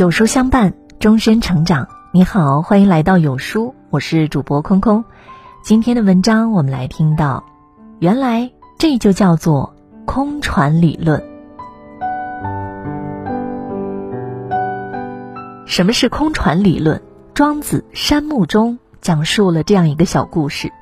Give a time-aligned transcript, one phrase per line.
[0.00, 1.86] 有书相伴，终身成长。
[2.10, 5.04] 你好，欢迎来到有书，我是主播空空。
[5.62, 7.44] 今天的文章，我们来听到，
[7.98, 9.76] 原来这就叫做
[10.06, 11.22] 空船理论。
[15.66, 17.02] 什么是空船理论？
[17.34, 20.72] 庄子《山木》中讲述了这样一个小故事：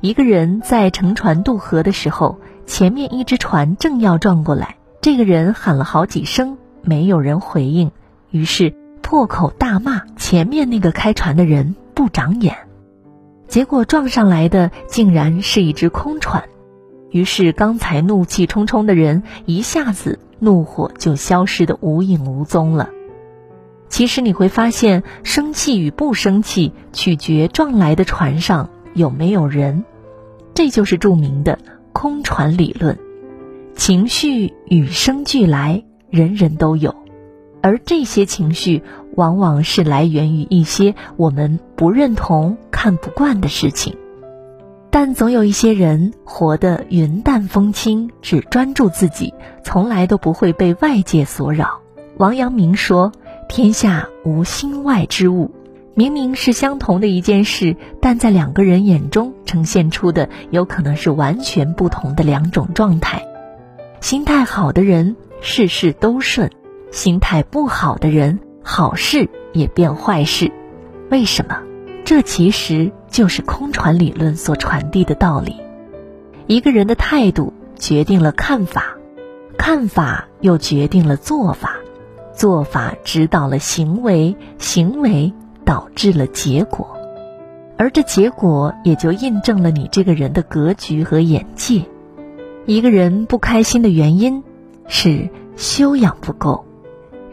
[0.00, 7.92] 一个人在乘船渡河的时候，前面一只船正要撞过来，这个人喊了好几声，没有人回应，
[8.34, 12.56] 于是破口大骂前面那个开船的人不长眼。
[13.46, 16.42] 结果撞上来的竟然是一只空船，
[17.12, 22.90] 于是刚才怒气冲冲的人一下子怒火就消失的无影无踪了。
[23.88, 29.84] 其实你会发现，生气与不生气取决撞来的船上有没有人，
[30.54, 31.60] 这就是著名的
[31.92, 32.98] 空船理论。
[33.76, 36.96] 情绪与生俱来，人人都有，
[37.64, 38.82] 而这些情绪
[39.14, 43.96] 往往是来源于一些我们不认同、看不惯的事情。
[44.90, 49.32] 但总有一些人活得云淡风轻，只专注自己，
[49.64, 51.80] 从来都不会被外界所扰。
[52.18, 53.10] 王阳明说。
[53.46, 55.50] 天下无心外之物，
[55.92, 63.22] 明明是相同的一件事，但在两个人眼中呈现出的有可能是完全不同的两种状态。
[64.00, 66.50] 心态好的人事事都顺，
[66.94, 70.52] 心态不好的人好事也变坏事。
[71.10, 71.60] 为什么？
[72.04, 75.56] 这其实就是空船理论所传递的道理。
[76.46, 78.96] 一个人的态度决定了看法，
[79.58, 81.78] 看法又决定了做法。
[82.32, 85.32] 做法指导了行为，行为
[85.64, 86.96] 导致了结果，
[87.76, 91.82] 而这结果也就印证了你这个人的格局和眼界。
[92.66, 94.44] 一个人不开心的原因
[94.86, 96.64] 是修养不够。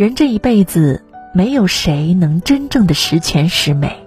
[0.00, 4.06] 人这一辈子，没有谁能真正的十全十美。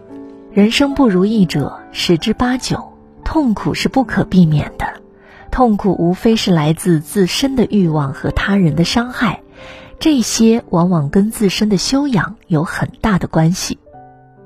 [0.51, 2.93] 人生不如意者十之八九，
[3.23, 4.87] 痛苦是不可避免的。
[5.51, 9.43] 痛苦无非是来自自身的欲望和他人的伤害。
[9.99, 13.77] 这些往往跟自身的修养有很大的关系。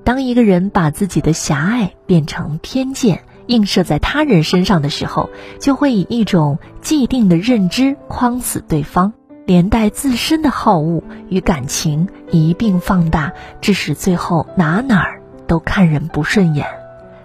[0.04, 5.30] 当一个人把自己的狭隘变成偏见，映射在他人身上的时候，
[5.62, 9.14] 就会以一种既定的认知框死对方，
[9.48, 13.32] 连带自身的好恶与感情一并放大，
[13.62, 16.68] 致使最后哪哪儿都看人不顺眼。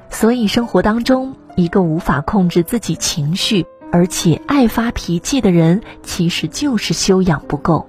[0.08, 7.88] 所以，生活当中一个无法控制自己情绪，而且爱发脾气的人，其实就是修养不够。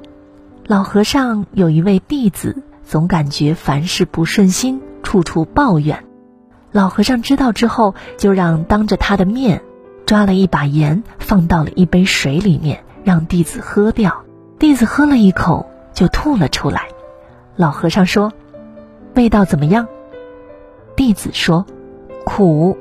[0.66, 6.04] 老和尚有一位弟子，总感觉凡事不顺心，处处抱怨。
[6.72, 9.62] 老和尚知道之后，就让当着他的面，
[10.08, 14.23] 抓了一把盐，放到了一杯水里面，让弟子喝掉。
[14.64, 16.88] 弟子喝了一口，就吐了出来。
[17.58, 18.32] 老和尚说
[19.14, 19.86] ：“味道怎么样？”
[20.96, 21.66] 弟子说
[22.24, 22.78] ：“苦。”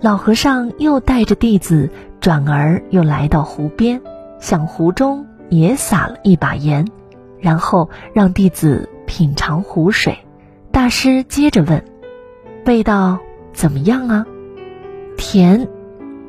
[0.00, 1.90] 老和尚又带着弟子，
[2.20, 4.00] 转而又来到湖边，
[4.38, 6.86] 向湖中也撒了一把盐。
[7.40, 10.16] 然后让弟子品尝湖水，
[10.70, 11.84] 大师接着问
[12.64, 13.18] ：“味道
[13.52, 14.24] 怎么样啊？”
[15.18, 15.68] 甜。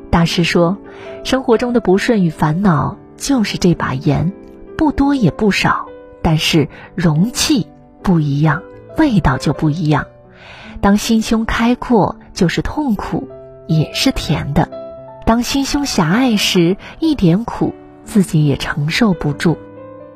[0.09, 0.79] 大师说
[1.23, 4.33] ：“生活中的不顺与烦恼就是这把盐，
[4.79, 5.88] 不多也不少，
[6.22, 7.67] 但是容器
[8.01, 8.63] 不一样，
[8.97, 10.06] 味道就不一样。
[10.79, 13.28] 当心胸开阔，就是痛苦，
[13.68, 14.69] 也是甜的；
[15.25, 17.75] 当心胸狭隘时，一点苦
[18.06, 19.57] 自己也承受不住。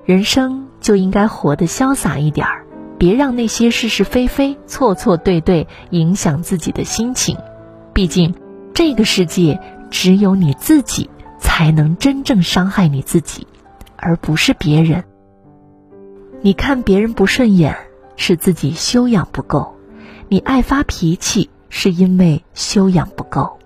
[0.06, 2.66] 人生。”就应该活得潇洒一点儿，
[2.97, 7.38] 别让那些是是非非、错错对对影响自己的心情。
[7.94, 8.35] 毕竟，
[8.73, 11.09] 这个世界只有你自己
[11.40, 13.47] 才能真正伤害你自己，
[14.03, 15.06] 而不是别人。
[16.41, 17.78] 你看别人不顺眼，
[18.18, 19.75] 是自己修养不够；
[20.28, 23.58] 你爱发脾气，是因为修养不够；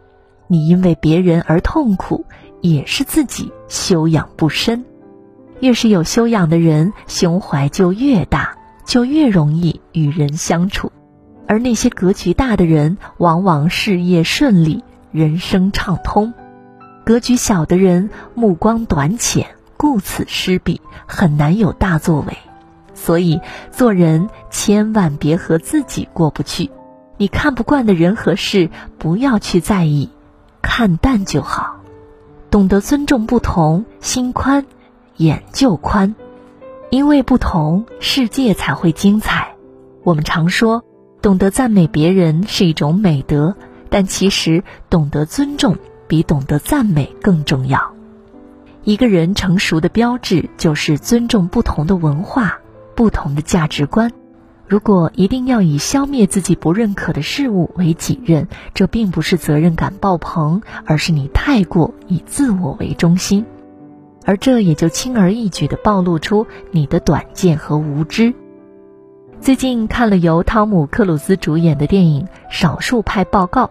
[0.47, 2.25] 你因为别人而痛苦，
[2.61, 4.85] 也是自己修养不深。
[5.59, 8.55] 越是有修养的人，胸怀就越大，
[8.85, 10.91] 就越容易与人相处；
[11.47, 16.31] 而那些格局大的人，往往事业顺利，人生畅通；
[17.03, 22.37] 格局小的人，目光短浅，顾此失彼，很难有大作为。
[22.93, 23.39] 所以，
[23.71, 26.71] 做人千万别和自己过不去。
[27.17, 30.09] 你看不惯的人和事，不要去在意，
[30.61, 31.77] 看淡就好。
[32.49, 34.65] 懂得尊重不同，心宽。
[35.17, 36.15] 眼就宽，
[36.91, 39.55] 因为不同，世界才会精彩。
[40.03, 40.83] 我们常说，
[41.23, 43.55] 懂得赞美别人是一种美德，
[43.89, 45.77] 但其实懂得尊重
[46.07, 47.96] 比懂得赞美更重要。
[48.87, 52.61] 一个人成熟的标志就是尊重不同的文化，
[52.95, 54.13] 不同的价值观。
[54.65, 63.45] 如果一定要以消灭自己不认可的事物为己任，这并不是责任感爆棚，而是你太过以自我为中心，
[64.23, 68.33] 而这也就轻而易举地暴露出你的短见和无知。
[69.41, 73.65] 最近看了由汤姆·克鲁斯主演的电影《少数派报告》，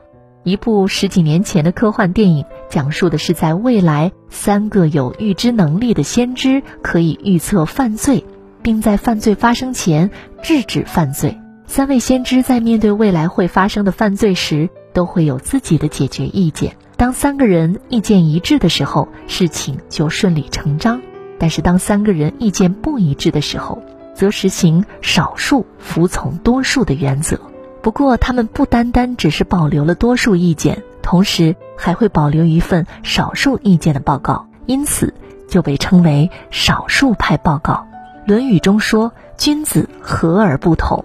[0.47, 8.25] 一部十几年前的科幻电影，讲述的是在未来，三个有预知能力的先知可以预测犯罪。
[8.67, 10.11] 并在犯罪发生前
[10.43, 11.39] 制止犯罪。
[11.69, 16.77] 三位先知在面对未来会发生的犯罪时，都会有自己的解决意见。
[16.97, 20.99] 当三个人意见一致的时候，事情就顺理成章；
[21.39, 23.81] 但是当三个人意见不一致的时候，
[24.17, 27.39] 则实行少数服从多数的原则。
[27.87, 35.15] 不过，他们不单单只是保留了多数意见，同时还会保留一份少数意见的报告，因此
[35.49, 37.87] 就被称为少数派报告。
[38.29, 41.05] 《论语》中说：“君子和而不同。”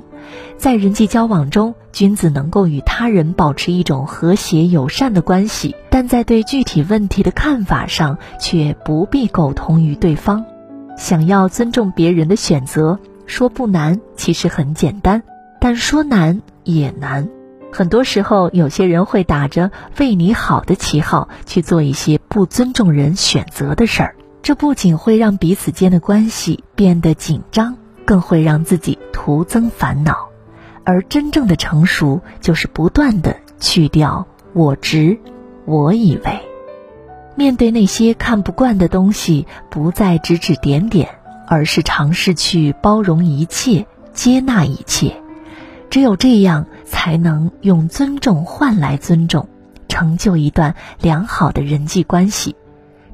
[0.58, 10.46] 在人际交往中，君子能够与他人保持一种和谐友善的关系，但在对具体问题的看法上，却不必苟同于对方。
[10.98, 15.22] 想要尊重别人的选择，说不难，其实很简单；
[15.60, 17.30] 但说难也难。
[17.72, 24.16] 很多时候，有些人会打着为你好的旗号，去做一些不尊重人选择的事儿。
[24.42, 30.30] 这不仅会让彼此间的关系变得紧张，更会让自己徒增烦恼。
[30.84, 35.20] 而真正的成熟，就是不断的去掉我执、
[35.66, 36.40] 我以为。
[37.36, 41.08] 面对那些看不惯的东西，不再指指点点，
[41.48, 45.21] 而是尝试去包容一切、接纳一切。
[45.92, 49.50] 只有这样，才能用尊重换来尊重，
[49.90, 52.56] 成就一段良好的人际关系。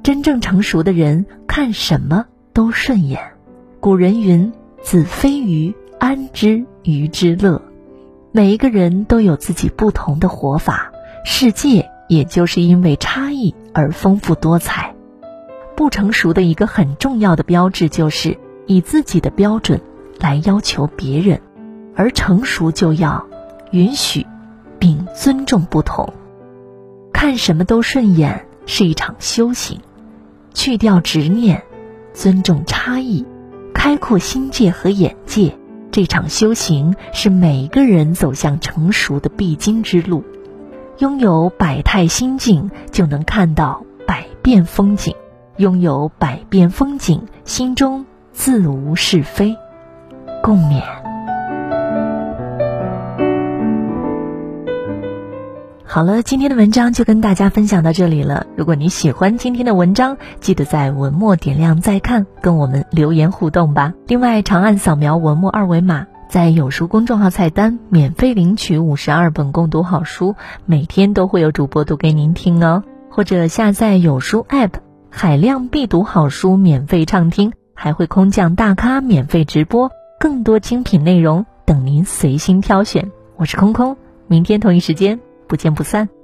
[0.03, 3.19] 真正成熟的人看什么都顺眼。
[3.79, 4.53] 古人云
[4.83, 7.59] ：“子非鱼，安知鱼之乐？”
[8.31, 10.91] 每一个人都有自己不同的活法，
[11.25, 14.93] 世界也就是因为差异而丰富多彩。
[15.75, 18.37] 不成熟的一个很重要的标志就是
[18.67, 19.81] 以自己的标准
[20.19, 21.41] 来要求别人，
[21.97, 23.25] 而成熟就要
[23.71, 24.25] 允许
[24.79, 26.13] 并尊重不同。
[27.11, 29.81] 看什么都顺眼是一场修行。
[30.53, 31.63] 去掉执念，
[32.13, 33.25] 尊重差异，
[33.73, 35.57] 开阔心界和眼界。
[35.91, 40.23] 这场修行是每个人走向成熟的必经之路。
[40.99, 45.13] 拥有百态心境，就能看到百变风景；
[45.57, 49.55] 拥有百变风景，心中自无是非。
[50.43, 51.06] 共勉。
[55.97, 58.45] 好了，今天的文章就跟大家分享到这里了。
[58.55, 63.95] 如果你喜欢今天的文章，记得在文末点亮再看，跟我们留言互动吧。
[64.05, 70.35] 另外，长按扫描文末二维码，在有书公众号菜单免费领取五十二本共读好书，
[70.67, 72.83] 每天都会有主播读给您听哦。
[73.09, 74.73] 或者下载有书 App，
[75.09, 79.89] 海量必读好书免费畅听，还会空降大咖免费直播，
[80.19, 83.09] 更多精品内容等您随心挑选。
[83.35, 83.97] 我是空空，
[84.27, 85.19] 明天同一时间。
[85.47, 86.16] 不见不散。